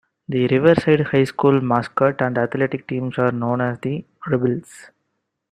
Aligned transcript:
The 0.27 0.47
Riverside 0.47 1.01
High 1.01 1.25
School 1.25 1.61
mascot 1.61 2.23
and 2.23 2.35
athletic 2.35 2.87
teams 2.87 3.19
are 3.19 3.31
known 3.31 3.61
as 3.61 3.77
"the 3.81 4.03
Rebels". 4.25 4.89